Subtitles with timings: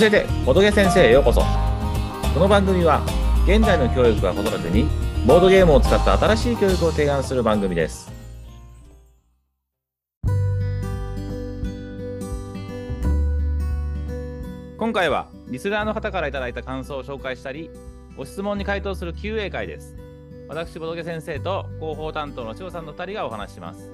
[0.00, 1.42] 教えてボドゲ先生へようこそ
[2.32, 3.02] この番組は
[3.44, 4.84] 現在の教育は子育てに
[5.26, 8.10] ボードゲームを使った新しい教育を提案する番組です
[14.78, 17.68] 今回はリスナーの方からいただいた感想を紹介したり
[18.16, 19.94] ご質問に回答する QA 会です
[20.48, 23.90] 私ボドゲ先生と広報担当の千代さんの2人がお話しします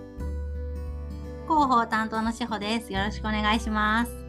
[1.49, 2.93] 広報担当のしほです。
[2.93, 4.27] よろしくお願いします。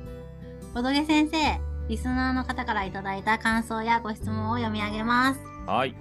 [0.78, 5.40] ボドゲ先生、リスナーの方からいただいた感想やご質問を読み上げます。
[5.66, 5.96] はい。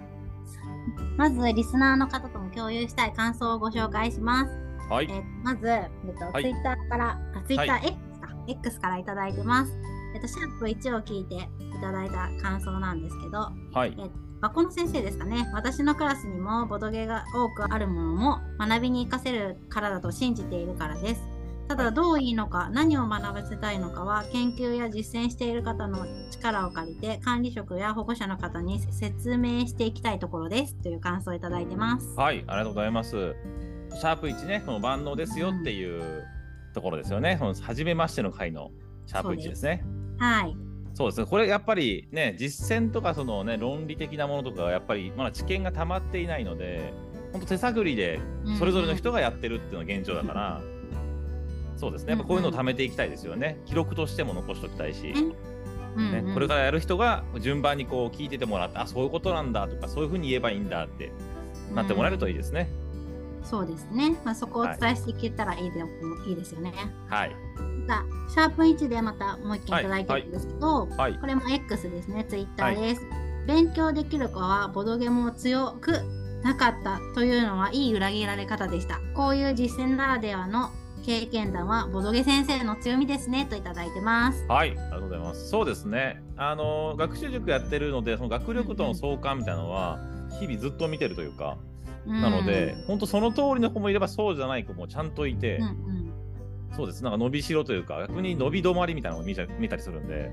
[1.16, 4.52] まず、リスナーの方とも共有したい感想をご紹介します。
[4.90, 5.08] はい。
[5.08, 6.42] えっとまず、えっとはい。
[6.42, 9.72] ツイッターから、あツイッターは X か、X からいただいてます。
[10.14, 13.96] えっと、シャープ1を聞いていただいた感想なんですけど、はい。
[14.40, 15.48] 学校の先生ですかね。
[15.54, 21.35] 私のクラスにもボドゲが多くあるものも学びに活かせるからだと信じているからです
[21.68, 33.34] ただどういいのか何を学ばせたいのかは研究や実践している方の力を借りて管理職や保護者の方に説明していきたいところですという感想をいただいてますはい、ありがとうございます。
[33.94, 36.24] シャープ1ね、この万能ですよっていう
[36.74, 37.36] ところですよね。
[37.38, 38.70] その初めましての回の
[39.06, 39.84] シャープ1ですね。
[40.18, 40.56] はい
[40.94, 41.26] そうですね。
[41.26, 46.94] これやっぱりね、実践とかそのね、論理的なものとかはやっぱりまだ知見が溜まっていないので、
[47.32, 48.18] 本当手探りで
[48.58, 50.62] それぞれの人がやってるっていうのが現状だから、
[51.76, 52.10] そうですね。
[52.10, 53.60] やっぱこういうのを貯めていきたいですよね。
[53.66, 55.10] 記録としても残しておきたいし。
[55.10, 55.32] うん
[55.96, 61.10] ねうんこれからやる人が順番にこう聞いててもらって、あ、そういうことなんだとか、そういうふうに言えばいいんだって
[61.74, 62.68] なってもらえるといいですね。
[63.42, 65.80] そうですね、まあ、そこをお伝えしていけたらいいで,、
[66.28, 66.72] い、いですよね
[67.06, 67.36] はい。
[67.86, 71.14] またシャープ1でまたもう一件いただいてるんですけど、はい。
[71.14, 73.02] これも X ですね、ツイッターです。
[73.46, 76.00] 勉強できる子はボドゲも強く
[76.42, 79.00] なかったというのはいい裏切られ方でした。
[79.14, 80.70] こういう実践ならではの
[81.06, 84.44] 経験談はボドゲ先生の強みですねといただいてます。
[84.48, 85.48] はい、ありがとうございます。
[85.48, 86.20] そうですね。
[86.36, 90.00] あの学習塾やってるので、その学力との相関みたいなのは、
[90.40, 91.58] 日々ずっと見てるというか、
[92.06, 96.12] なので、本当その通りの子もいれば、そうじゃない子もちゃんといて、うん、うん
[96.74, 97.04] そうです。
[97.04, 100.32] なんか伸びしろというか、逆に伸び止まりみたいなのを見ちゃ見たりするんで、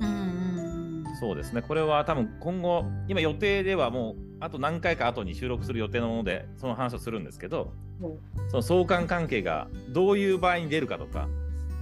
[0.00, 1.62] うんうんうんそうですね。
[1.62, 8.18] これは多分今後、今予定ではもう、あと何回か後に収録する予定のもので、その話をするんですけど、うん
[8.50, 11.28] その相関関係がどういう場合に出るかとか、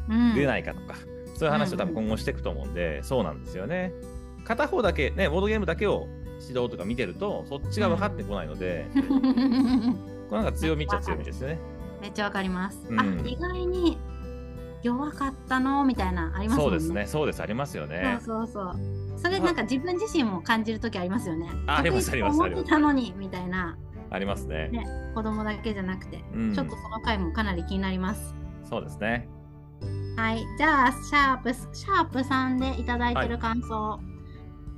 [0.09, 0.95] うん出ないかとか、
[1.37, 3.93] そういう話を多分今後していくと思うんで、そうなんですよね。
[4.45, 6.07] 片方だけ、ね、ボードゲームだけを
[6.41, 8.87] 指導とか見てると、そっちが分かってこないので、
[10.29, 11.59] これなんか強みっちゃ強みですよね。
[12.03, 12.87] めっちゃわかります。
[12.91, 13.97] うんあ意外に
[14.83, 15.85] 弱かったの？
[15.85, 16.65] みたいなありますね。
[16.65, 18.19] そうですね、そうです、ありますよね。
[18.21, 19.00] そうそうそう。
[19.23, 21.49] それなんか自分自身も感じるときありますよね。
[21.67, 23.77] あありますあります思ってたのにみたいな
[24.11, 24.69] ありますね。
[24.69, 28.35] ね子供だけじゃなくて、うんちょっとその回もかなり気になります。
[28.69, 29.29] そうですね。
[30.17, 34.01] はい、じゃあシャープシャープ3でいただいてる感想、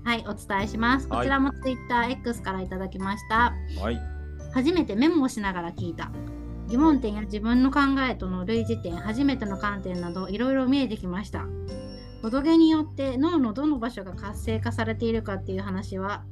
[0.05, 1.09] はい、お伝えします。
[1.09, 3.55] はいこちらも TwitterX からいただきました。
[3.81, 3.99] はい。
[4.53, 6.11] 初めてメモをしながら聞いた。
[6.69, 11.47] 疑問点や自分の考えとの類似点、初めての観点などいろいろ見えてきました。
[12.23, 16.25] ボドゲによって脳のどの場所が活性化されているかっていう話は、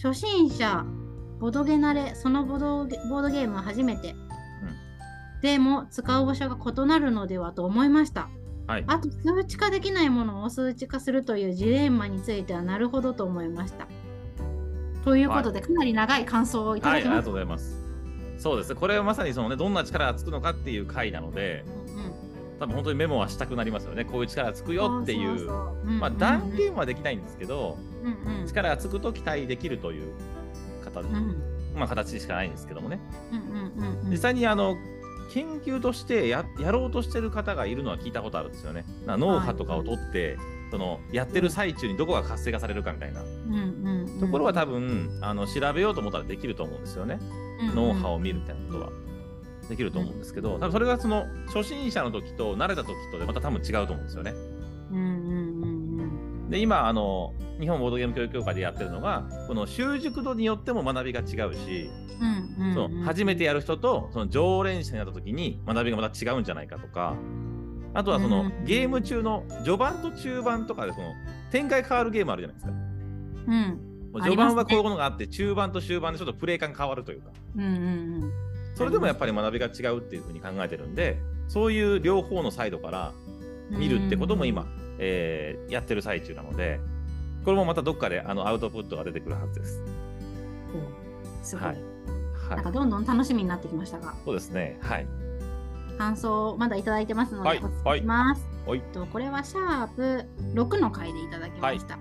[0.00, 0.84] 初心者、
[1.40, 4.14] ボドゲ慣れ、そのボドゲボードゲームは初めて。
[5.40, 8.28] でも使う場所が異なるのではと思いました。
[8.66, 8.84] はい。
[8.86, 13.86] あと数値化できないものを数値化するというジレンマについてはなるほどと思いました。
[15.04, 17.88] ということで、かなり長い感想をいたはい、ありがだきましとうございます。
[18.36, 21.72] そうですね、これはまさにそのね、どんな力がつくのかっていう回なので、た。
[21.72, 21.77] うんうん
[22.58, 24.04] 多分本当にメモはしたくなりますよね。
[24.04, 25.46] こういう力がつくよっていう。
[25.84, 30.14] まあ、断言はできないんですけど、うんうん力がつくと期待できるという
[30.82, 31.36] 形,、うんうん
[31.74, 33.00] まあ、形しかないんですけどもね。
[33.32, 34.76] うんうんうん実際にあの
[35.30, 38.86] 研究としてややろうとしてる方がいるのは聞いたことあるんですよね。
[39.06, 40.38] な脳波とかを取って、
[40.70, 47.18] そのやってる最中にどこが活性化されるかみたいなうんうんうんところは多分あの調べようと思ったらできると思うんですよね。
[47.74, 48.90] 脳波を見るみたいなことは
[49.68, 50.18] できると思うん。
[50.18, 54.34] ですけど、多分それがその初心者の時と慣れた時とでまた多分違うと思うんですよね。
[54.90, 67.14] うんうんうんで今あの日本ボードゲーム教育協会でやってるのがこの習熟度によっても学びが違うし、うんうんその初めてやる人とその常連者になった時に学びがまた違うんじゃないかとか
[67.94, 71.12] あとはその、うんゲーム中の序盤と中盤とかでその
[71.50, 72.72] 展開変わるゲームあるじゃないですか。
[72.72, 74.20] うん。
[74.22, 77.30] 序盤はこういうものがあって中盤と終盤でちょっとプレイ感変わるというか。
[77.56, 78.47] うんうん
[78.78, 83.12] それでもやっぱり学びが違うっていうふうに考えてるんでそういう両方のサイドから
[83.72, 84.66] うん見るってことも今、
[84.98, 86.80] えーやってる最中なので
[87.44, 89.80] これもまたどっかであのアウトプットが出てくるはずです。
[89.80, 94.78] うんすごい、はいはいなんかどんどん楽しみになってきましたがそうですね。
[94.80, 95.06] はい。
[95.98, 98.42] 感想をまだいただいてますので、はいお伝えします。
[98.66, 101.98] おいえっとこれはシャープ6の回でいただきました。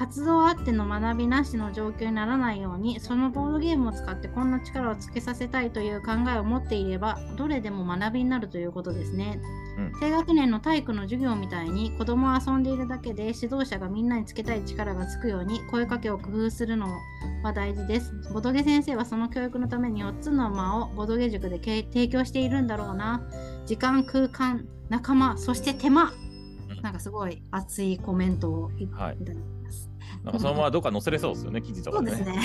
[0.00, 9.38] 活動あっての学びなしの状況にならないようにそのボードゲームを使ってこんな力をつけさせたいという考えを持っていればどれでも学びになるということですね、
[9.76, 10.00] うん。
[10.00, 16.88] 低学年の体育の授業みたいに子供は遊んでいるだけで指導者がみんなにつけたい力がつくように声かけを工夫するの
[17.42, 18.14] は大事です。
[18.32, 23.20] ボドゲ先生はその教育のために4つの間をボドゲ塾でけ提供しているんだろうな。
[23.66, 26.10] 時間空間仲間そして手間。
[26.70, 26.80] うん。
[26.80, 29.59] なんかすごい熱いコメントをいはいただきます。
[30.24, 32.24] なんかそのままどっか載せれそうですよね、記事とかでね。
[32.24, 32.40] ね。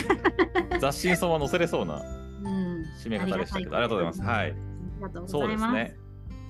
[0.80, 2.02] 雑誌にそのまま載せれそうな
[2.44, 2.86] うん。
[3.04, 4.22] 締め方でしたけど、ありがとうございます。
[4.22, 4.38] はい。
[4.38, 4.54] あり
[5.02, 5.74] がとうそうございます。
[5.74, 5.98] ですね。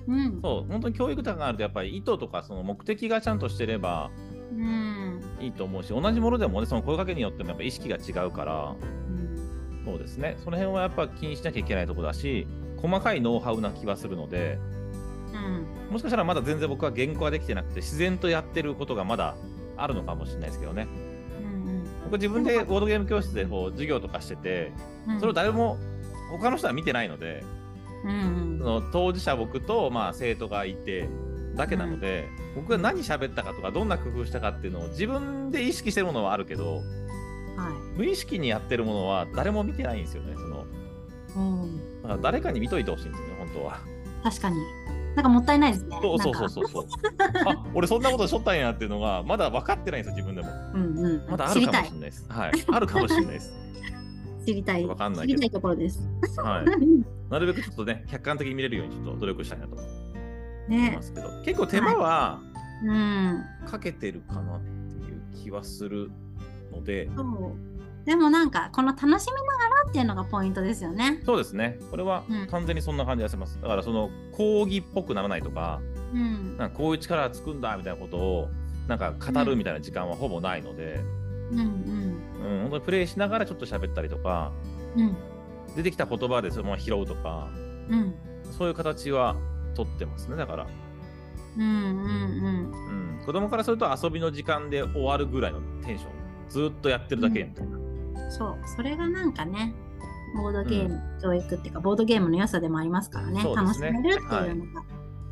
[0.08, 0.40] うん。
[0.42, 4.10] そう、本当に教育とかがあると、やっぱり意図とかその目的がちゃんとしてれば
[4.52, 5.20] うん。
[5.40, 8.76] いいと思うし、同じものでもね、その声かけによってもやっぱ意識が違うから、
[9.10, 9.26] うん
[9.86, 10.36] そうですね。
[10.42, 14.58] その辺はやっぱ気にしなきゃいけないところだし、細かいノウハウな気はするので、
[15.32, 15.92] うん。
[15.92, 19.36] もしかしたらまだ全然僕は言語ができてなくて、自然とやってることがまだ
[19.76, 20.88] あるのかもしれないですけどね。
[22.06, 22.10] うん。
[22.10, 24.72] 僕自分でボードゲーム教室でこう授業とかしてて、
[25.08, 25.20] うん。
[25.20, 25.78] それを誰も
[26.30, 27.44] 他の人は見てないので、
[28.04, 28.64] うんそ。
[28.64, 31.08] の当事者僕とまあ生徒がいて
[31.54, 36.82] だけなので、僕が何喋ったかとかどんな工夫したかっていうのを自分で意識してるものはあるけど
[37.56, 40.64] は無意識にやってるものは誰も見てないんですよねそのい。
[41.36, 42.02] うん。
[42.02, 43.78] だから誰かに見といてほしいんですよね本当は
[44.22, 44.56] 確かに。
[45.16, 45.98] なんかもったいないですね。
[46.02, 46.86] そうそうそうそうそう
[47.46, 50.48] あ俺そんなことしょったんやっていうのがまだ分かってないんですよ自分でも。
[50.74, 51.30] うんうん。
[51.30, 51.90] まだあるかもしれ。
[51.92, 53.52] ないですはいあるかもしれないです
[54.46, 54.86] 知りたい。
[54.86, 56.00] わかんないけど知りたいところです。
[56.40, 56.66] はい
[57.30, 61.02] なるべくちょっとね客観的に見れるようにちょっと努力したいなと思いねま。
[61.02, 62.40] すけど、結構手間は
[62.84, 63.44] うん。
[63.66, 64.68] かけてるかなって
[65.10, 66.10] いう気はする
[66.72, 67.26] ので、そう。
[68.04, 71.20] でもなんかこの楽しみながらっていうのがポイントですよね。
[71.24, 71.78] そうですね。
[71.90, 73.60] これはうん完全にそんな感じがします。
[73.60, 75.80] だからその講義っぽくならないとか、
[76.12, 76.56] うん。
[76.56, 78.48] なんかこういう力がつくんだみたいなことを
[78.88, 81.00] なんか語るみたいな時間はほぼないので、
[81.50, 81.64] うんうん。
[81.64, 84.52] うん、本当にプレイしながらちょっと喋ったりとか、
[84.96, 85.16] うん。
[85.74, 87.48] 出てきた言葉でそのまま拾うとか、
[87.88, 88.14] うん。
[88.56, 89.36] そういう形は
[89.74, 90.36] 取ってますね。
[90.36, 90.66] だから、
[91.58, 96.10] うんうんうん、子供からすると遊びの時間で終わるぐらいのテンション、
[96.48, 97.76] ずっとやってるだけみたいな。
[97.76, 97.85] うん。
[98.28, 98.56] そう。
[98.76, 99.74] それがなんかね、
[100.36, 103.42] ボードゲーム、教育っていうか、ボードゲームの良さでもありますからね。
[103.42, 104.82] ね楽しめるっていうのが。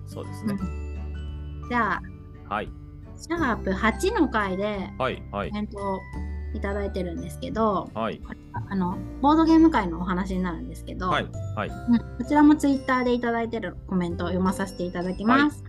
[0.07, 0.57] そうですね。
[0.61, 0.85] うん
[1.69, 1.95] じゃ
[2.49, 2.69] あ、はい。
[3.17, 5.23] シャープ8の回ではい。
[5.33, 5.55] はいコ。
[5.55, 6.01] メントを
[6.55, 8.21] いただいてるんですけど、はい。
[8.71, 11.27] あのボードゲーム界のお話になるんですけど、はい。
[11.57, 11.69] はい。
[11.69, 15.65] うんこちらもツイッターでいただいてるコメントを読まさせていただきます。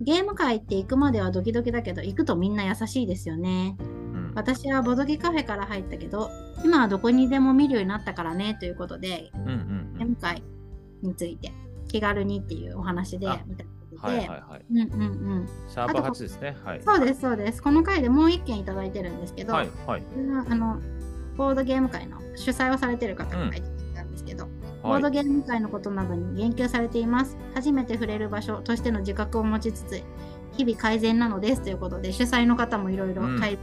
[0.00, 3.76] ゲーム界って行くまではドキドキだけど行くとみんな優しいですよね。
[4.32, 4.38] うん。
[4.38, 6.30] 私はボドゲカフェから入ったけど
[6.64, 9.94] 今はどこにでも見るようになったからねということでうんうんうん。
[9.98, 10.42] ゲーム界
[11.02, 11.52] について
[11.88, 13.66] 気軽にっていうお話であみたい
[13.98, 14.64] はいなはいはい。
[14.70, 15.04] うんうんう
[15.44, 15.48] ん。
[15.68, 16.56] シャープあと8ですね。
[16.64, 16.82] はい。
[16.82, 17.62] そうですそうです。
[17.62, 20.02] この回でもう一件いただいてるんですけど、はいはい。
[20.48, 20.80] あの
[21.36, 24.46] ボードゲーム界の主催をされてる方が書いてきたんですけど、
[24.82, 25.02] ボーはい。
[25.02, 27.36] ドゲーム界のことなどに言及されています。
[27.54, 30.02] 初めて触れる場所としての自覚を持ちつつ、
[30.56, 33.58] 日々改善なのですということで、主催の方もいろいろうん改善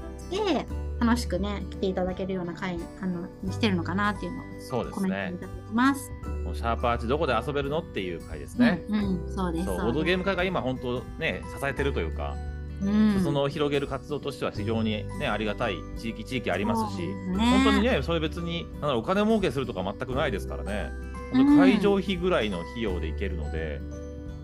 [1.00, 5.48] 楽しくね、来ていただけるような会あのにしてるのかなっていうのをそうですねコメントい。
[5.48, 6.12] ただきます。
[6.44, 8.84] もうシャープ8どこで遊べるのっていう回ですね。
[8.90, 9.66] うん、うん、そうです。
[9.66, 12.36] そう、ボードゲーム界が今本当ね、支えてるというか、
[12.82, 20.92] うん、その広げる活動としては非常にね、ありがたい地域地域ありますし、すね本当にね、それ別に、なんだろうお金儲けするとか全くないですからね。
[21.32, 24.00] 会場費ぐらいの費用でいけるので、うん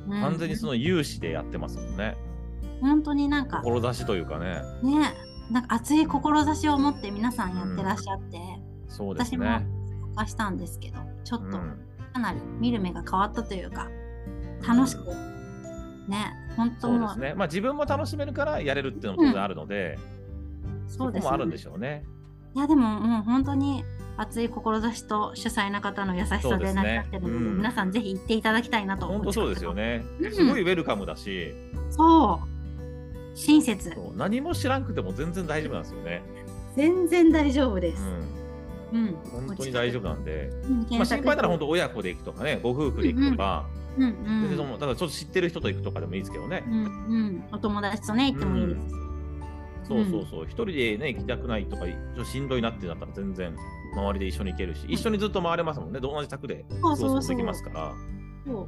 [0.07, 2.15] 完全にその融資でやってますもんね。
[2.79, 4.61] 本当になんか志というかね。
[4.83, 5.13] ね、
[5.51, 8.39] なんか熱い志を持って皆さんやってらっしゃって、
[8.87, 9.65] そうです私もね。
[10.15, 11.77] 参加したんですけど、ちょっとうん。
[12.13, 13.89] かなり見る目が変わったというか、
[14.65, 15.05] 楽しく、
[16.07, 17.33] ね、本当もそうですね。
[17.35, 19.99] まあ自分も楽しめるからやれるっていうのも当然あるので、
[20.87, 21.29] そそうこですね。
[21.29, 22.05] もあるんでしょうね。
[22.55, 23.83] いやでももう本当に
[24.15, 27.57] 熱い志と主催の方の優しさで成り立ってるのでうん。
[27.57, 30.05] 皆さんぜひ行っていただきたいなと本当そうですよね。
[30.21, 30.27] う。
[30.27, 31.53] んすごいウェルカムだし、
[31.89, 32.54] そう
[33.35, 33.91] 親切。
[34.15, 36.23] 何も知らんくても全然大丈夫なんですよね。
[36.75, 38.03] 全然大丈夫です、
[38.91, 39.15] うん、うん。
[39.47, 43.65] 本当に大丈夫なんで、うん、まあ、心配なら本当親子で行くとかね、ご夫婦で行くとか、
[43.97, 44.15] うんうん。
[44.41, 46.63] 全然そのただちょっと知ってる人と行くとかでもいいですけどね。
[46.67, 47.43] うんうん。
[47.51, 48.79] お友達とね行ってもいいです。
[49.85, 53.55] し、そうそうそう、一人でね、行きたくないとか、ちょっとしんどいなってなったら全然
[53.93, 55.99] 周りで一緒に行けるし、一緒にずっと回れますもんね。
[55.99, 57.93] 同じ宅でそうそうできますから。
[58.45, 58.67] そ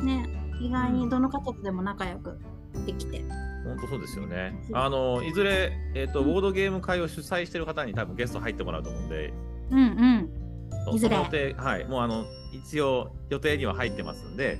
[0.00, 0.04] う。
[0.04, 0.40] ね。
[0.60, 2.38] 意外にどの方とでも仲良く
[2.86, 3.24] できて、
[3.64, 4.54] 本当そうですよね。
[4.68, 4.76] うん。
[4.76, 6.26] あのいずれ、えっとうん。
[6.32, 9.32] ボードゲーム会を主催してる方に多分ゲスト入ってもらうと思うんで、
[9.70, 10.94] うんうん。
[10.94, 11.16] いずれ。
[11.16, 14.58] はい、もうあの一応予定には入ってますんで、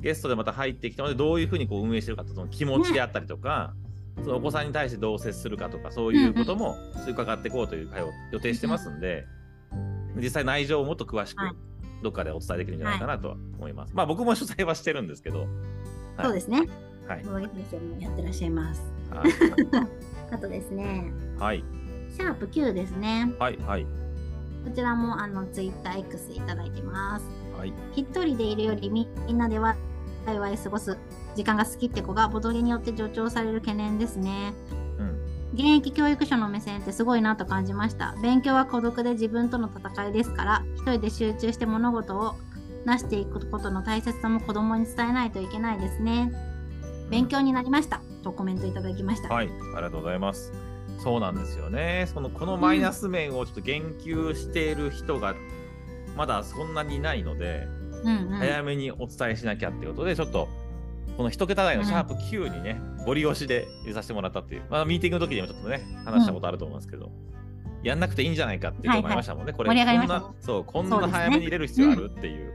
[0.00, 3.74] ゲストでまた入ってきたのでどういうふうにこう運営してるかとその気持ちであったりとか、
[4.24, 6.76] そのお子さんに対してどう接するかとかそういうことも
[7.08, 9.24] 伺っていこうという会を予定してますんで、
[10.16, 11.54] 実際内情をもっと詳しくはい。
[12.02, 13.94] どっかでお伝えできるんじゃないかなとは思います。
[13.94, 15.48] まあ僕も取材はしてるんですけど、はい。
[16.24, 16.68] そうですね。
[17.06, 17.22] はい。
[17.24, 18.82] ボードゲーム先生もやってらっしゃいます。
[19.10, 19.30] はい。
[20.34, 21.64] あとですね、はい。
[22.10, 23.32] シャープ Q ですね。
[23.38, 23.58] はい。
[23.58, 23.86] はい。
[24.64, 27.26] こちらもあの TwitterX いただいてます。
[27.56, 27.72] はい。
[27.94, 29.76] 一人でいるよりみんなでワ
[30.28, 30.96] イワイ過ごす
[31.34, 34.54] 時間が好きって子がボドゲによって助長される懸念ですね。
[34.98, 35.32] うん。
[35.54, 38.14] 現役教育者の目線ってすごいなと感じました。
[38.22, 42.36] 勉強は孤独で自分との戦いですから、一人で集中して物事を
[42.84, 46.32] 成していくことの大切さも子供に伝えないといけないですね。
[47.12, 49.28] 勉強になりましたとコメントいただきました。
[49.28, 49.50] はい。
[49.74, 50.50] ありがとうございます。
[50.98, 52.08] そうなんですよね。
[52.12, 55.34] そのこのマイナス面をちょっと言及している人が
[56.16, 57.68] まだそんなにいないので、
[58.02, 60.48] うんうん、早めにお伝えしなきゃっていうことで、ちょっと
[61.18, 67.10] この一桁台のシャープ Q にね、ゴリ押しで入れさせてもらったっていう、まあ、ミーティングの時にもちょっとね、話したことあると思いますけど、
[67.82, 69.52] やんなくていいんじゃないかっていうのもありましたもんね。
[69.52, 72.52] これ、盛り上がりましたこんな、そう、こんな早めに入れる必要あるっていう。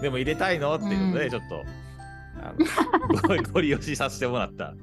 [0.00, 1.64] でも入れたいのっていうので、うんちょっと、
[2.40, 2.54] あ
[3.12, 4.74] のゴリゴリ押しさせてもらった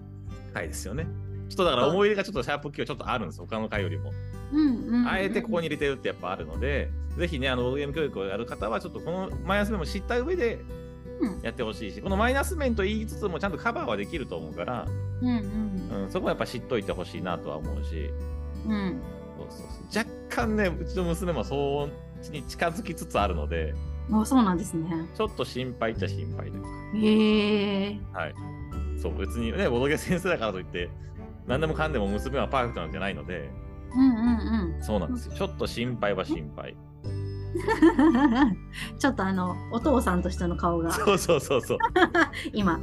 [0.53, 1.07] 回ですよね。
[1.49, 4.11] ちょっとだから思い入れがちょっとシャープ Q はちょっとあるんです、他の回よりも。
[4.53, 10.59] うんうんうんあえてここに入れてるってやっぱあるので、ぜひね、あの、ボードゲーム教育をやる方は、ちょっとこのマイナス面も知った上で
[11.21, 11.41] うん。
[11.43, 14.87] やってほしいし、このマイナス面と言いつつもちゃんとカバーはできると思うから、
[15.21, 15.31] うんう
[15.97, 16.03] ん。
[16.03, 18.11] うん、そこはやっぱ知っといてほしいなとは思うし、
[18.65, 18.99] うん。
[19.37, 20.03] そうそうそう。
[20.03, 21.89] 若干ね、うちの娘もそ
[22.29, 23.75] うに近づきつつあるので、
[24.11, 24.89] あそうなんですね。
[25.15, 28.33] ちょっと心配っちゃ心配というへえか、はい。
[29.01, 30.89] そう、別にね、ボドゲ先生だからといって、
[31.47, 33.49] 何でもかんでも娘はパーフェクトなんじゃないので、
[33.93, 35.33] うんうんそうなんですよ。
[35.33, 36.75] ちょっと心配は心配。
[37.03, 38.57] うん。
[38.97, 41.77] ちょっとあのお父さんとしての顔がそうそうそうそう。
[42.53, 42.79] 今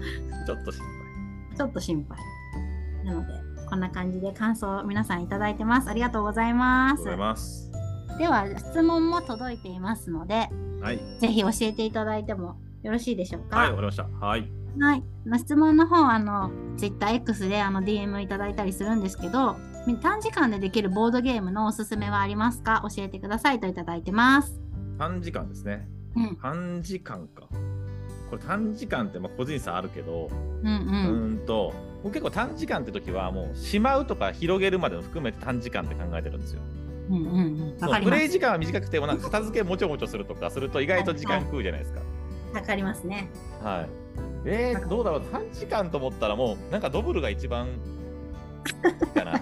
[0.47, 0.85] ちょっと心
[1.57, 2.19] ちょっと心配。
[3.05, 3.33] なので
[3.69, 5.89] こんな感じで感想を皆さんいただいてます。
[5.89, 7.05] ありがとうございます配。
[7.05, 7.71] ございます。
[8.19, 11.01] では質問も届いていますので、はい。
[11.21, 13.57] ぜひ教えていただいてもよろしいでしょうか？
[13.59, 14.05] はい、わかりました。
[14.05, 14.51] はい。
[14.81, 19.57] はい、あの質問の方あの TwitterX であの DM いただいたりするんですけど
[20.03, 22.85] 短時間でできるボードゲームのおすすめはありますか？
[22.95, 24.61] 教えてくださいといただいてます。
[24.99, 25.89] 短時間ですね。
[26.15, 27.49] うん短時間か。
[28.31, 36.61] これ短時間ってまあ個人差あるけど、うんううんーんと、僕結構短時間って時はもうしまうとか広げるまでも含めて短時間って考えてるんですよ。
[37.09, 38.05] うんうんうん。
[38.05, 42.01] プレイ時間は短くてもなんか片付けもちょもちょするとかすると意外と時間食うじゃないですか。
[42.55, 43.31] わかりますね。
[43.63, 43.89] はい。
[44.45, 47.69] えー、どうだろう短時間と思ったらもうなんかドブルが一番
[49.15, 49.41] かな。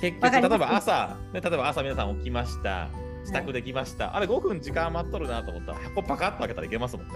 [0.00, 2.88] 結局例えば朝、ね、例えば朝皆さん起きました。
[3.24, 4.16] 支度できました。
[4.16, 7.14] あれ5分時間余っとるなと思ったら箱パカッと開けたらいけますもんね。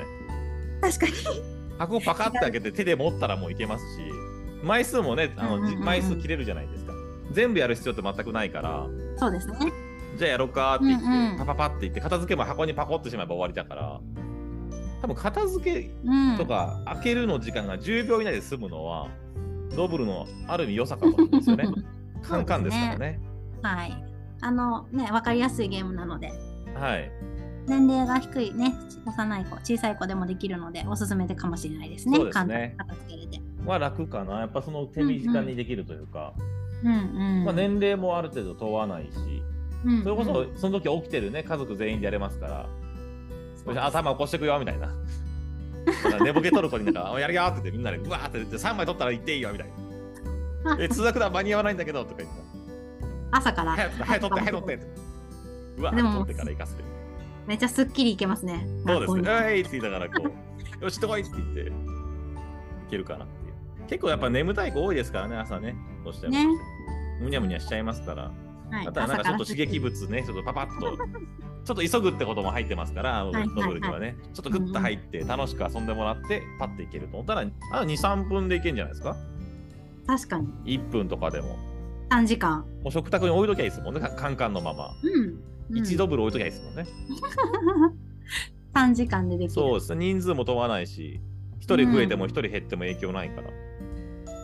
[0.81, 1.13] 確かに。
[1.79, 4.03] 箱パカッと開けて手で持ったらもういけますし、
[4.63, 6.84] 枚数もね、あの、枚数切れるじゃないですか。
[7.35, 8.87] 全部やる必要って全くないから、
[9.17, 9.73] そうですね。
[10.17, 14.01] じゃあやろうかって言って、うんうんパパパって言って、片付けも箱にパコってしまえば終わりだから、
[15.03, 16.39] 多分片付けうん。
[16.39, 19.09] とか開けるの時間が10秒以内で済むのは、
[19.77, 21.65] ドブルのある意味良さかもしれないですよね。
[22.23, 23.21] カンカンですからね。
[23.63, 24.05] はい。
[24.41, 26.33] あのね、わかりやすいゲームなので、
[26.75, 27.11] はい。
[27.67, 28.75] 年齢が低いね、
[29.07, 32.17] 幼い子、小さい子でもできるので、おすすめでかもしれないですね。
[32.17, 33.41] そうですね片付けれて。
[33.67, 34.41] は楽かな。
[34.41, 36.35] やっぱその手短にできるというか、
[36.85, 37.45] うんうん。
[37.45, 39.09] まあ年齢もある程度問わないし、
[39.85, 42.69] うんうんそれこそその時起きてるね、家族全員でやれますか
[43.67, 44.89] ら、頭起こしてくよみたいな。
[46.23, 49.69] 寝ぼけ取る子になんか、 おやるよって言ってみんなでうわーって言って3枚取ったら行っていいよみたい
[50.65, 50.77] な。
[50.81, 52.37] え、通学だ間に合わないんだけどとか言って。
[53.31, 53.73] 朝から。
[53.73, 54.87] 早く取って、早く取ってって。
[55.77, 56.85] うわ取ってから行かせて。
[57.47, 58.67] めっちゃすっきりいけますね。
[58.87, 59.53] そうですね。
[59.53, 60.31] えいって言いながらこう、
[60.85, 61.73] よし、とこいって言って、い
[62.91, 63.89] けるかなっていう。
[63.89, 65.77] 結構やっぱ眠たい子多いですからね、朝ね。
[66.05, 66.33] どうしても。
[66.33, 66.47] ね
[67.21, 68.23] むにゃむにゃしちゃいますから。
[68.71, 70.97] はいあとはなんかちょっと刺激物ね、ちょっとパパッと、
[71.65, 77.43] ちょっと急ぐってことも入ってますから、はいノブルにはね、ちょっとグッと入って楽しく遊んでもらって、パッていけると思ったら、
[77.73, 79.17] あと2、3分でいけんじゃないですか？
[80.07, 80.49] 確かに。
[80.79, 81.57] ?1 分とかでも。
[82.09, 82.61] 短時間。
[82.83, 84.91] もう食卓に置いときゃいいですもんね、カカンカンのまま。
[85.03, 85.79] うん。
[85.79, 86.87] 一ドブル置いときゃいいですもんね。
[88.75, 89.51] 短時間でできる。
[89.53, 91.21] そうですね、人数も問わないし、
[91.61, 93.51] 1人増えても1人減っても影響ないから、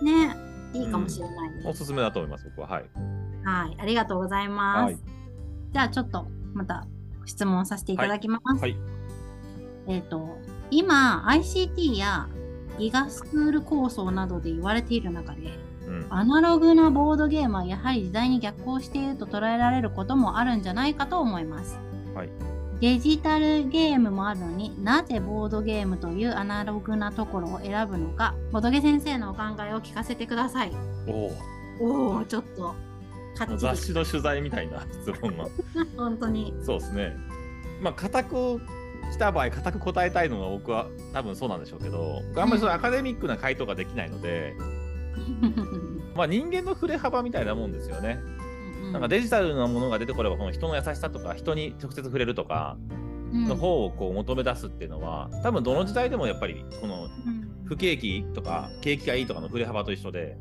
[0.03, 0.35] ね。
[0.73, 1.69] いいかもしれないです。
[1.69, 2.69] おすすめだと思います、僕は。
[2.69, 2.85] はい。
[3.45, 3.77] はい。
[3.81, 4.93] ありがとうございます。
[4.95, 5.21] はい
[5.73, 6.87] じゃあちょっとまた
[7.27, 8.61] 質問させていただきます。
[8.61, 8.77] はい。
[9.87, 10.39] えっ、と、
[10.71, 12.29] 今 ICT や
[12.79, 16.07] ギガスクール構想などで言われている中で、うん。
[16.11, 21.79] アナログなボードゲームはやはり時代に逆行していると捉えられることもあるんじゃないかと思います。
[22.15, 22.31] はい
[22.81, 30.73] デジタルゲームもあるのになぜボードゲームというアナログなところを選ぶのかボドゲ先生のお考えを聞かせてください。
[31.07, 31.31] お
[31.79, 32.75] おおちょっと
[33.59, 35.47] 雑誌の取材みたいな質問が
[35.97, 36.55] 本当に。
[36.63, 37.17] そうですね。
[37.83, 38.61] まあ固く
[39.13, 44.55] 来た場合固く答えたいのが僕は多分そうなんでしょうけど僕あんまりそのアカデミックな回答ができないので、
[46.17, 48.23] まあ人間の振れ幅みたいなもんですよね。
[48.93, 52.77] なんかデジタルなものが出てこればこの人の優しさとか人に直接触れるとか
[53.33, 57.09] の方をこう求め出すっていうのは多分どの時代でもやっぱりこの
[57.65, 60.37] 不景気とか景気がいいとかの振れ幅と一緒で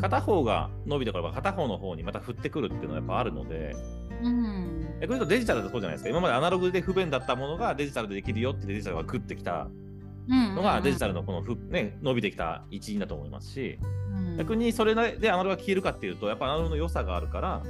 [0.00, 3.76] 片方が伸びてこれば片方の方にまた振ってくるっていうのはやっぱあるので。
[4.22, 4.98] うん。
[5.00, 6.10] えこれとデジタルだとそうじゃないですか。
[6.10, 9.68] 今までアナログで不便だったものがデジタルでできるよってデジタルが食ってきた
[10.30, 13.78] のがデジタルのこのふ、ね、伸びてきた一因だと思いますし、
[14.38, 17.62] 逆にそれでアナログが消えるかっていうとやっぱアナログの良さがあるから、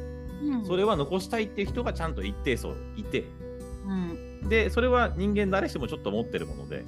[0.67, 3.25] それは残したいっていう人がちゃんと一定層いて、
[4.49, 6.85] でそれは人間誰しもちょっと持ってるもので、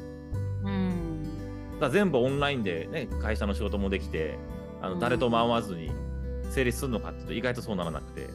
[1.81, 4.39] だ全部オンラインで、ね、会社の仕事もできて
[4.81, 5.91] あの誰とも会わずに
[6.51, 8.29] 成立するのかっていうと意外とそうならなくて。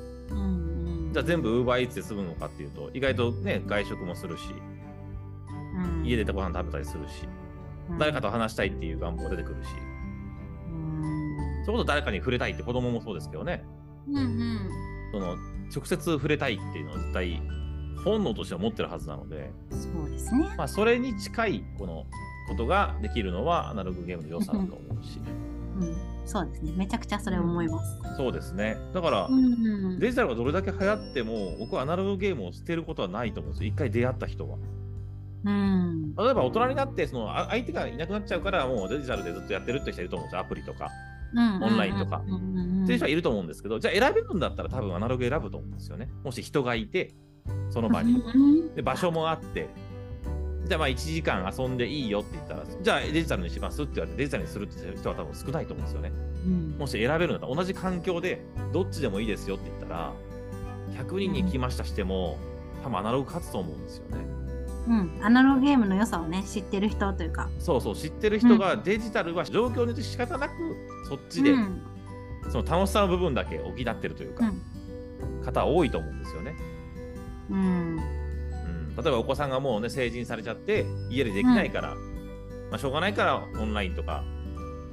[1.14, 4.44] じゃあ全部 UberEats で済むのかっていうと意外とね外食もするし、
[5.78, 7.28] うん、家でご飯食べたりするし、
[7.90, 9.68] うん、誰かと話したいっていう願望出てくるし、
[10.70, 13.64] うん、それこそ誰かに触れたいって子供もそうですけどね、
[14.08, 14.70] うんうん、
[15.12, 15.38] その
[15.74, 17.42] 直接触れたいっていうのは絶対
[18.04, 22.06] 本能としては持ってるはずなのでそうですね、まあ、それに近いこの
[22.48, 25.20] ことができるのはアナログゲームの良さだと思うし。
[25.20, 26.74] うんそうですね。
[26.76, 28.00] めちゃくちゃそれ思います。
[28.04, 28.78] うん、そうですね。
[28.94, 33.70] だから、うんうん、デジタルがどれだけ流行っても、僕はアナログゲームを捨てることはないと思うんですよ。
[33.70, 34.58] 一回出会った人は。
[35.46, 40.42] うん、例えば大人になって、その相手がいなくなっちゃうから、もうデジタルでずっとやってるって人いると思うんですよ。
[40.42, 40.90] アプリとか、
[41.36, 42.18] オンラインとか。
[42.18, 46.10] っていう人はいると思うんですけど、じゃあ選べるんだったら多分アナログ選ぶと思うんですよね。
[46.24, 47.14] もし人がいて、
[47.70, 48.22] その場に。
[48.76, 49.70] で場所もあって、
[50.68, 56.12] じゃあまあ1時間遊んでいいよって言ったら、じゃあデジタルにしますって言われてデジタルにするって人は多分少ないと思うんですよね。
[56.46, 58.42] うん、もし選べるんだったら同じ環境で
[58.74, 60.14] どっちでもいいですよって言ったら、
[61.04, 62.38] 100人に来ましたしても、
[62.84, 64.18] 多分アナログ勝つと思うんですよね。
[64.88, 67.50] うん、アナログゲームの良さをね知ってる人というか。
[67.60, 70.54] そうそう知ってる人がデジタルは状況によって仕方なく
[71.10, 71.82] そっちで、うん、
[72.50, 76.56] その楽しさの部分だけ補ってるというか、うん、方多いと思うんですよね。
[77.50, 77.98] うん。
[77.98, 78.04] 例
[79.06, 84.24] えばお子さんがもうね成人されちゃって家でできないから、うん、まあ、しょうがないからオンラインとか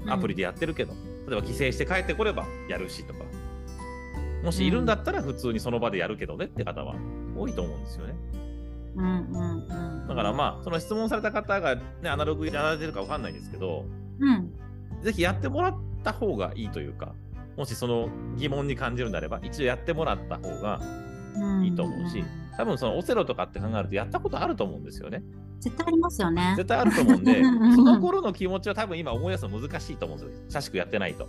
[0.09, 3.21] アプリでやってるけど、うん、例えば帰省して帰ってこればやるしとか。
[4.43, 6.97] もしいるんだったら普通にその場でやるけどねって方は
[7.35, 8.15] 多いと思うんですよね。
[8.97, 13.85] うんうんうん、だからまあその質問された方が、ね、アナログやられてるかわかんないんですけど、
[14.21, 14.53] うん、
[15.03, 17.15] ぜひやってもらった方がいいというか
[17.57, 20.81] もしその疑問に感じるんであれば一度やってもらった方が
[21.63, 22.21] いいと思うし。
[22.21, 25.23] うん多分そのオセロとかって考えるとやったことあると思うんですよね。
[25.61, 26.55] 絶対ありますよね。
[26.57, 27.43] 絶対あると思うんで、
[27.75, 30.45] その頃の気持ちは多分今思い出すの難しいと思うんですよ。
[30.49, 31.29] 久しくやってないと。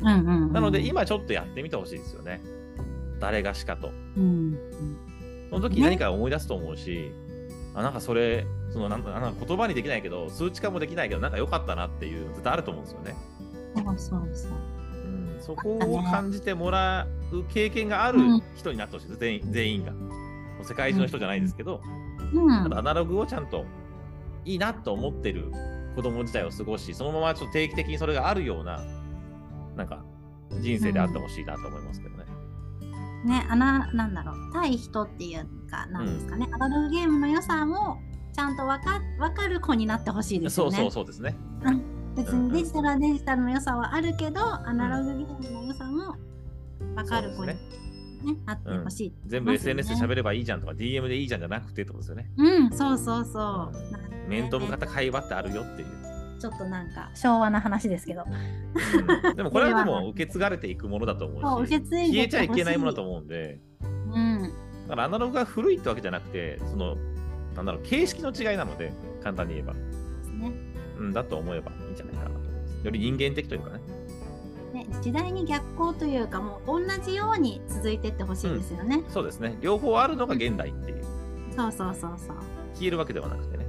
[0.00, 2.40] うんうんうん、なので今ちょっとやってみてほしいですよね。
[3.20, 3.90] 誰がしかと。
[4.16, 4.58] うん、
[5.54, 7.12] その時何か思い出すと思うし、ね、
[7.74, 13.16] あなんかそれ、そのなんか言葉にできないけど、数値化もできないけど、なんか良かったなっていう絶対あると思うんですよね。
[13.76, 14.52] そうそうそう。
[14.52, 18.20] うん、そこを感じてもらう経験がある
[18.56, 19.92] 人になってほしいです、全員全員が。
[20.62, 21.80] 世界中の人じゃないですけど、
[22.32, 23.64] うん、アナログをちゃんと
[24.44, 25.52] いいなと思ってる
[25.94, 28.82] 子供自体を過ごし、そのままちょっと定期的にそれがあるような、
[29.76, 30.04] なんか
[30.60, 32.24] 人生であってほしいなと思いますけどね。
[32.28, 32.43] うん、
[33.24, 38.00] ね、あな、なんだろう、対人っていうか、なんですかね、うん、アナログゲームの良さも
[38.34, 40.76] ちゃんとわか分かる子になってほしいですよね。
[40.76, 41.36] そうそうそうですね。
[42.16, 46.16] 別にデジタルはデジタルの良さはあるけど、アナログゲームの良さも
[46.94, 47.54] 分かる子に。
[48.24, 52.30] ね、あってほしい、うん、全部 SNS で喋ればいいじゃんとか、DM でいいじゃんじゃなくてってことですよね。
[52.38, 53.72] うん、そうそうそう。
[54.24, 56.13] うん、面と向かった会話ってあるよっていう。
[56.38, 58.24] ちょっだなんか昭和な話ですけど。
[58.24, 64.42] うん、でもこれは でも受け継がれていくものだと思うし、消えちゃいけないものだと思うんで、うん、
[64.88, 66.96] だからアナログが古いってわけじゃなくて、その、
[67.56, 68.92] なんだろう、形式の違いなので、
[69.22, 69.74] 簡単に言えば。
[69.74, 70.52] ね、
[70.98, 72.84] うん、だと思えばいいんじゃないかなと思います。
[72.84, 73.80] より人間的というかね。
[74.74, 79.56] ね、時代に逆行というかもう同じように続いていってほしいですよね、うん、そうですね。
[79.60, 81.04] 両方あるのが現代っていう。
[81.56, 82.36] そうそうそうそう。
[82.74, 83.63] 消えるわけではなくてね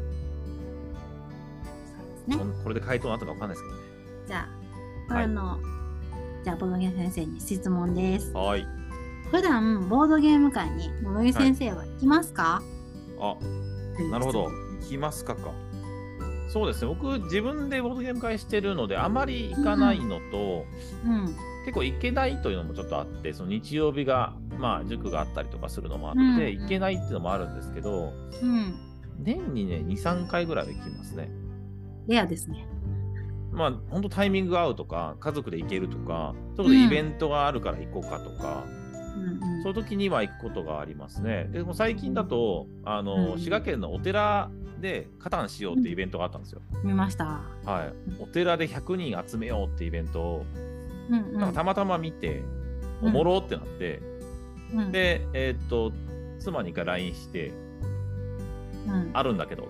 [2.28, 2.38] ね。
[2.64, 3.82] これで回答あったか分かんないですけどね。
[4.28, 4.48] じゃ
[5.10, 8.32] あこれの、はい、じゃあボードゲーム先生に質問です。
[8.34, 8.68] はい。
[9.32, 12.62] 普段ボードゲーム会にボードゲーム先生は行きますか、
[13.18, 13.38] は
[14.00, 14.50] い、あなるほど。
[14.82, 15.52] 行きますかか。
[16.48, 16.88] そうですね。
[16.88, 20.66] 僕自分でボードゲーム会してるのであまり行かないのと、
[21.06, 21.36] うん、
[21.66, 28.76] 結構行けないというのもちょっとあってその日曜日がまあ塾があったりとかするのもあって、うん行けないっていうのもあるんですけどうん。
[29.18, 31.30] 年にね23回ぐらいは行きますね。
[32.08, 32.68] レアですね。
[33.52, 38.86] まあ本当タイミングが合うとか家族で行けるとかちょっとイベントがあるから行こうかとか、うんうん
[39.64, 41.48] そういう時には行くことがありますね。
[41.52, 46.62] でも最近だとあの、うん滋賀県のお寺でカタンしようってイベントがあったんですよ。
[46.84, 47.42] 見ました。
[47.66, 50.46] はい、お寺で100人集めようってイベントを
[51.10, 51.40] うんうん。
[51.40, 52.66] なんかたまたま見て、うん
[53.02, 54.02] おもろってなって、
[54.74, 55.92] うん、で、えーっと、
[56.40, 57.52] 妻に一回 LINE して、
[58.88, 59.68] うん、あるんだけど、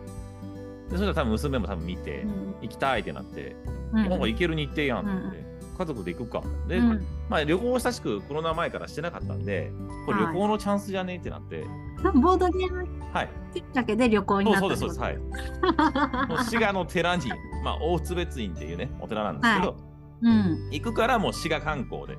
[0.90, 2.56] でそしたら多分娘も多分見て、うん。
[2.62, 3.56] 行きたいってなって、
[3.94, 4.10] うん。
[4.10, 5.10] なんか行ける日程やんって。
[5.10, 5.46] 言って、
[5.78, 6.44] 家族で行くか。
[6.68, 7.06] で、うん。
[7.30, 9.72] まあ旅行を親しくコロナ前からしてなかったんで、
[10.06, 11.66] これ旅行のチャンスじゃねえってなって、
[12.14, 12.88] ボードゲーム？
[13.12, 13.30] はい。
[13.54, 14.62] きっかけで旅行になった。
[14.62, 15.02] そうです、そうです。
[15.02, 15.18] はい。
[16.30, 17.30] もう滋賀の寺に、
[17.64, 19.76] まあ大津別院っていうね、お寺なんですけど、
[20.22, 20.70] うん。
[20.72, 22.18] 行くからもう滋賀観光で、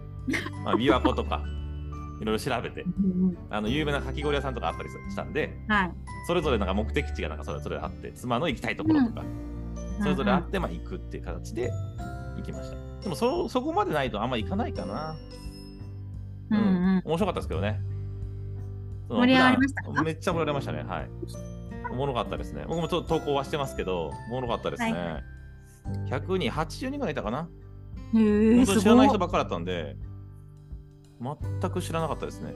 [0.64, 1.42] まあ、琵琶湖とか、
[2.20, 5.92] いろいろ調べて、うんあの有名なかき氷屋さんとかあったりしたんで、はい。
[6.26, 9.22] それぞれなんか目的地がなんかそれぞれあって、妻の行きたいところとか、
[10.02, 11.70] それぞれあってまあ行くっていう形で
[12.36, 12.76] 行きました。
[13.02, 15.16] でもそそこまでないとあんま行かないかな。
[16.50, 17.02] うんうん。
[17.04, 17.80] 面白かったですけどね。
[19.08, 20.82] 盛り上がりましためっちゃ盛り上がりましたね。
[20.82, 21.10] はい。
[21.90, 22.64] おもろかったですね。
[22.66, 24.92] 僕もちょっと投稿はしてますけど、おもろかったですね。
[24.92, 25.22] は
[26.08, 27.48] 100人、80人ぐらいいたかな。
[28.12, 29.96] 本当に知らない人すばっかりだったんで、
[31.20, 32.54] 全く知らなかったですね。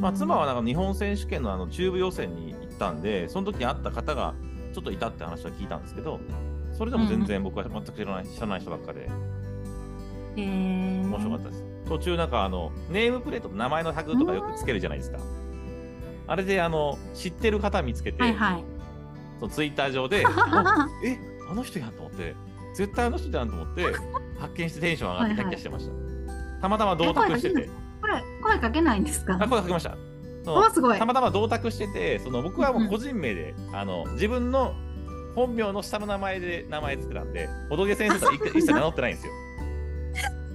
[0.00, 4.34] まあ、妻はなんか日本選手権のあの中部予選に行ったんで、その時に会った方が
[4.72, 6.20] ちょっといたって話は聞いたんですけど、
[6.76, 9.08] それでも全然僕は全く知らない知らない人ばっかで。
[10.36, 11.64] 面白かったです。
[11.86, 15.18] 途中なんかあのネームプレートの名前のタグとかよくつけるじゃないですか。
[16.26, 18.64] あれであの知ってる方見つけて、はいはい。
[19.38, 21.18] そのツイッター上で、あ え
[21.50, 22.34] あの人やんと思って、
[22.74, 23.84] 絶対あの人やんと思って、
[24.38, 26.01] 発見してテンション上がってキャッキャしてました。
[26.62, 27.68] たまたま同卓してて、
[28.00, 29.36] これ、声かけないんですか？
[29.38, 29.96] あ声かけました。
[30.72, 30.98] すごい。
[30.98, 31.04] た。
[31.04, 34.72] またま同卓してて、その僕はもう個人名で、あの自分の
[35.34, 39.32] 本名の下の名前で名前つけたんで、おどげ先生とは一一切名乗ってないんですよ。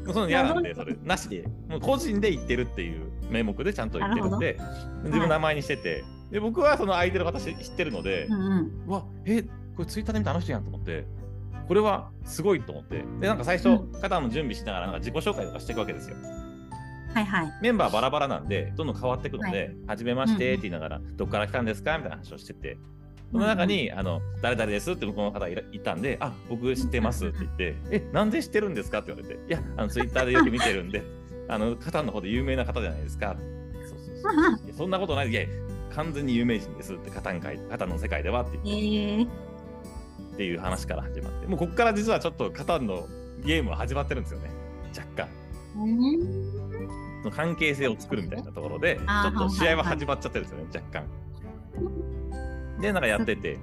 [0.06, 4.58] もうその嫌なんで、それ、なしで、もう個人で言ってるっていう名目でちゃんと言ってるんで、
[5.04, 8.72] 自分の名前にしてて、で僕はその相手の方知知ってるのでう、んうん。
[8.88, 11.06] うわ、え、これツイッターで見たあの人やんと思って、
[11.68, 16.16] これはすごいと思って、で、なんか最初、うん肩の準備しながらなんか自己紹介とかしていくわけですよ。
[17.14, 17.54] はいはい。
[17.62, 22.78] メンバーバラバラなんで、どんどん変わっていくので、ははじめましてって言いながら、どっから来たんですかみたいな話をしてて、
[23.32, 31.04] その中に、あの、誰々ですって向こうの方がいたんで、あ、僕知ってますって言って、え、なんで知ってるんですかって言われて、いや、あの、ツイッターでよく見てるんで、
[31.50, 33.36] あの、方の方で有名な方じゃないですか。
[33.90, 34.74] そうそうそう。
[34.78, 35.30] そんなことない。
[35.30, 35.42] いや、
[35.94, 39.47] 完全に有名人ですって、方の界方の世界ではって言ってええ。
[40.38, 43.08] っていう話から始まって、もうここから実はちょっとカタンの
[43.44, 44.52] ゲームは始まってるんですよね。
[44.96, 45.28] 若干。
[47.32, 52.80] 関係性を作るみたいなところで、ちょっと試合は始まっちゃってるんですよね、若干。
[52.80, 53.58] で、なんかやってて、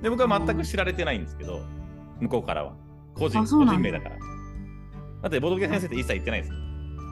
[0.00, 1.60] で、僕は全く知られてないんですけど、
[2.20, 2.74] 向こうからは。
[3.14, 4.16] 個人、個人名だから。
[4.16, 6.52] だって、ボドゲ先生って一切言ってないです。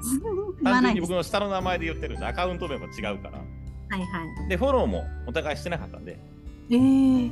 [0.24, 1.00] 言わ単純に。
[1.02, 3.38] 僕の下の名前で言ってるんで、アカウント名も違うから。
[3.38, 3.44] は
[3.98, 4.48] いはい。
[4.48, 6.18] で、フォローもお互いしてなかったんで、
[6.70, 6.76] え
[7.26, 7.30] え。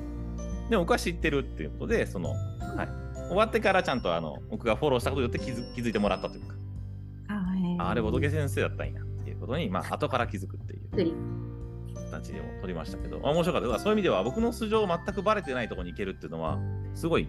[0.70, 2.88] でも僕は知ってるっていうことで、その、はい。
[3.28, 6.54] 終わってからちゃんとあの僕がフォローしたことによって気づ気づいてもらったというか、
[7.78, 11.14] ああれ、ボドゲ先生だったんやっていうことに、まあ、後から気づくっていう。
[12.10, 13.78] 形でも撮りましたけど、あ面白かった。
[13.78, 16.58] そういう意味では、僕の素性全くバレてないところに行けるっていうのは、
[16.94, 17.28] すごい、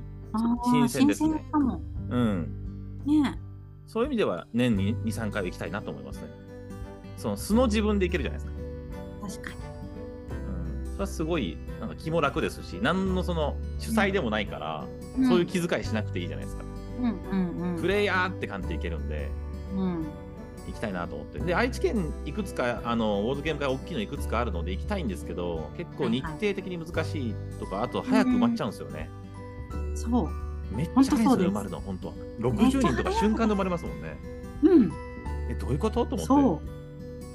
[0.72, 1.82] 新鮮ですね新鮮かも。
[2.10, 3.02] うん。
[3.06, 3.40] ね
[3.88, 6.24] そういう意味では、年に2、3回は行きたいなと思いますね。
[7.18, 9.48] その素の自分で行けるじゃないですか。
[9.50, 9.71] 確かに。
[11.02, 14.88] はすごい、なんか気も楽ですし、何のその主催でもないから、
[15.28, 16.64] そういう気遣いしなくていいじゃないですか。
[17.00, 17.82] うんうんうん。
[17.82, 19.30] プレイヤーって感じで行けるんで、
[19.76, 20.06] うん。
[20.68, 21.40] 行きたいなと思って。
[21.40, 29.10] で、愛知県いくつか、あの、ウォードゲーム会大きいのいくつかあるので行きたいんですけど、結構日程的に難しいとか、あと早く埋まっちゃうんですよね。
[29.96, 30.76] そう。
[30.76, 32.14] めっちゃ早いんです埋まるの、本当は。
[32.40, 34.18] 60人とか瞬間で埋まりますもんね。
[34.64, 34.92] うん。
[35.50, 36.06] え、どういうこと？
[36.06, 36.81] と思そって。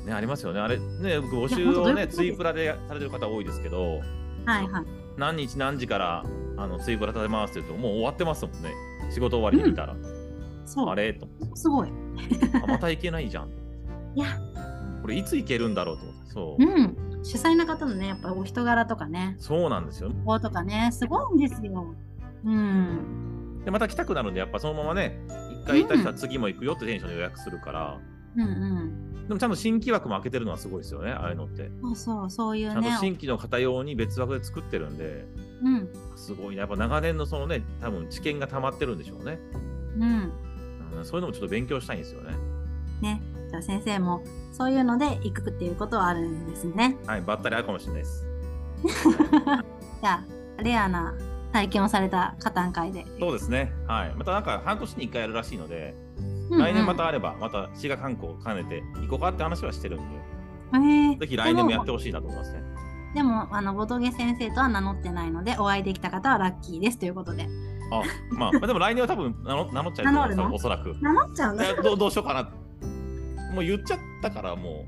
[0.07, 0.61] ね、ありますよね。
[0.61, 4.49] あれ、ね、僕募集をね、ツイプラでされてる方多いですけど、う。
[4.49, 4.85] はいはい。
[5.17, 6.23] 何日何時から
[6.57, 8.73] あのツイプラ立てますって言うと、もう終わってますもんね。
[9.11, 9.97] 仕事終わりに見たら。
[10.65, 10.89] そう。
[10.89, 11.13] あれ？
[11.13, 11.89] とすごい。
[12.63, 13.49] あまた行けないじゃん。
[14.15, 14.27] いや、
[15.03, 16.31] これいつ行けるんだろうと思って。
[16.31, 16.63] そう。
[16.63, 16.97] うん。
[17.25, 20.13] 主催の方のね、やっぱお人柄とかね、そうなんですよ。
[20.25, 21.95] こうとかね、すごいんですよ。
[22.45, 23.63] うん。
[23.65, 29.27] で、また来たくなるんで、やっぱそのままね、一回行った人は次も行くよってテンションで予約するから、うんうん。
[29.29, 31.71] でもちゃんと新規枠も開けてるのはすごいですよね、ああいうのって。
[31.83, 33.01] そうそう、そういうねちゃんと。
[33.01, 35.27] 新規の方用に別枠で作ってるんで、
[35.63, 35.89] うん。
[36.17, 36.61] すごいね。
[36.61, 39.39] やっぱ長年のそのね、多分知見が溜まってるんでしょうね。
[39.97, 40.33] うん。
[40.99, 42.35] うん、そういうのもちょっと勉強したいんですよね。
[43.01, 43.21] ね。
[43.47, 44.23] じした先生も
[44.53, 46.97] そういうので行くっていうことはあるんですね。
[47.07, 48.27] はい、ばったりあるかもしれないです。
[50.03, 50.25] じゃ
[50.59, 51.15] あレアな
[51.53, 53.05] 体験をされた加担会で。
[53.19, 53.73] そうですね。
[53.87, 54.15] はい。
[54.15, 55.95] またなんか半年に1回やるらしいので、
[56.49, 62.63] うんうん来年またあれば、また滋賀観光を兼ねて行こうかって話はしてるんで、ぜひ来年もやってほしいなと思いますね。
[63.15, 67.49] でもあのボトゲ先生とは名乗ってないのでお会いできた方はラッキーですということで。
[67.91, 70.97] あ、まあ、まあでも来年は多分名乗 名乗っちゃうと思います名乗おそらく。
[71.01, 71.65] 名乗っちゃうんだ。
[71.65, 72.43] えどうどうしようかな。
[73.55, 74.85] もう言っちゃったから、も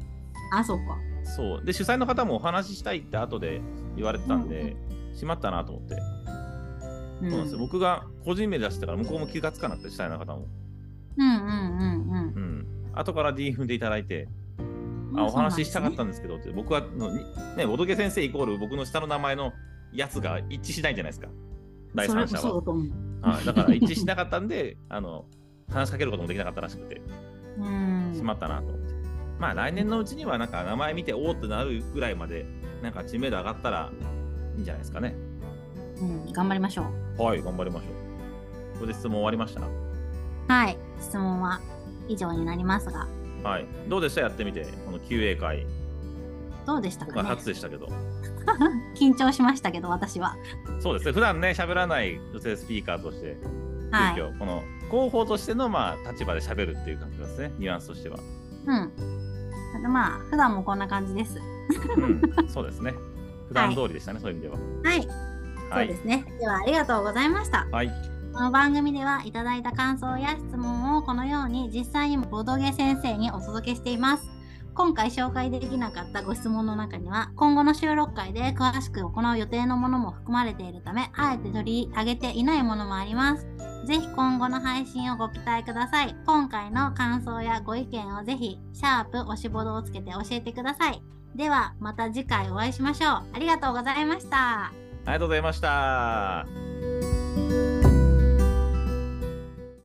[0.53, 0.83] あそうか。
[1.23, 1.27] う。
[1.27, 1.65] そう。
[1.65, 3.63] で、主催の方もお話ししたいって後で
[3.97, 4.77] 言われてたんで、
[5.15, 5.95] しまったなと思って。
[5.95, 6.29] うん
[7.19, 7.59] そうなんですよ。
[7.59, 10.47] 僕が個人名出してたから、向こうも気がつかなくて、主催の方も。
[11.19, 12.67] うんうんうんうん。
[12.95, 14.29] 後から D 踏んでいただいて、
[14.59, 15.21] うん。
[15.21, 17.25] あお話ししたかったんんですけどって、僕はのに
[17.57, 19.53] ね、ボドゲ先生イコール僕の下の名前の
[19.93, 21.29] やつが一致しないじゃないですか。
[21.95, 22.63] 第三者は。
[23.21, 25.27] はい、だから一致しなかったんで、 あの、
[25.71, 27.03] 話しかけることもできなかったらしくて、
[27.59, 28.13] うん。
[28.15, 28.95] しまったなと思って。
[29.39, 32.47] まあ来年のうちにはなんか名前見ておおってなるぐらいまで、
[32.83, 33.91] なんか知名度上がったら
[34.57, 35.17] いいんじゃないですかね。
[36.01, 36.87] うん、頑張りましょ
[37.19, 37.23] う。
[37.23, 38.79] はい、頑張りましょう。
[38.79, 39.88] これで質問終わりました？
[40.49, 41.61] はい、質問は
[42.09, 43.07] 以上になりますが、
[43.43, 43.67] はい。
[43.89, 44.23] どうでした？
[44.23, 45.67] やってみて、この QA 会。
[46.67, 47.89] どうでした今回かね初でしたけど。
[48.97, 50.37] 緊張しましたけど、私は。
[50.81, 51.13] そうですね。
[51.13, 53.37] 普段ね、喋らない女性スピーカーとして、
[53.91, 54.39] はい。
[54.39, 58.19] この広報としてのまあ立場で喋るっていう感じですね、ニュアンスとしては。
[58.67, 59.93] うん。
[59.93, 61.39] まあ、普段もこんな感じです。
[61.97, 62.95] うん、そうですね。
[63.49, 64.59] 普段通りでしたね、そういう意味では。
[64.83, 65.09] はい、
[65.71, 65.87] はい。
[65.89, 66.25] そうですね。
[66.41, 67.67] では、ありがとうございました。
[67.71, 67.93] はい。
[68.33, 74.31] この番組ではいただいた感想や質問をこのように実際にボドゲ先生にお届けしています。
[74.75, 83.49] 今回紹介できなかったご質問の中には今後の収録会で詳しく行う予定のものも含まれているためあえて取り上げていないものもあります。
[83.85, 86.15] ぜひ今後の配信をご期待ください。
[86.27, 91.03] 今回の感想やご意見をぜひシャープ押しボドをつけて教えてください。
[91.35, 93.23] ではまた次回お会いしましょう。
[93.33, 94.67] ありがとうございました。
[94.67, 94.73] あ
[95.07, 96.78] りがとうございました。